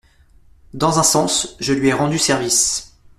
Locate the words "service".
2.17-2.95